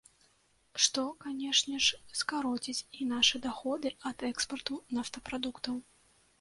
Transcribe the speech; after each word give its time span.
Што, 0.85 1.03
канешне 1.25 1.81
ж, 1.89 1.99
скароціць 2.23 2.77
і 2.99 3.09
нашы 3.13 3.43
даходы 3.47 3.95
ад 4.13 4.29
экспарту 4.33 4.83
нафтапрадуктаў. 4.99 5.81